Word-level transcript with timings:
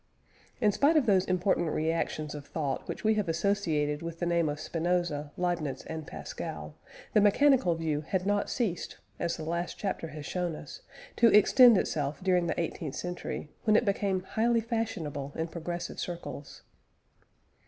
In 0.59 0.71
spite 0.71 0.97
of 0.97 1.05
those 1.05 1.25
important 1.25 1.69
reactions 1.69 2.33
of 2.33 2.47
thought 2.47 2.87
which 2.87 3.03
we 3.03 3.13
have 3.13 3.29
associated 3.29 4.01
with 4.01 4.17
the 4.17 4.25
name 4.25 4.49
of 4.49 4.59
Spinoza, 4.59 5.31
Leibniz, 5.37 5.83
and 5.85 6.07
Pascal, 6.07 6.73
the 7.13 7.21
mechanical 7.21 7.75
view 7.75 8.01
had 8.01 8.25
not 8.25 8.49
ceased, 8.49 8.97
as 9.19 9.37
the 9.37 9.43
last 9.43 9.77
chapter 9.77 10.07
has 10.07 10.25
shown 10.25 10.55
us, 10.55 10.81
to 11.17 11.27
extend 11.27 11.77
itself 11.77 12.19
during 12.23 12.47
the 12.47 12.59
eighteenth 12.59 12.95
century, 12.95 13.51
when 13.65 13.75
it 13.75 13.85
became 13.85 14.23
highly 14.23 14.59
fashionable 14.61 15.33
in 15.35 15.47
progressive 15.49 15.99
circles. 15.99 16.63